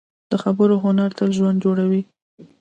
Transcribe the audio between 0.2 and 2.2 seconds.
د خبرو هنر تل ژوند جوړوي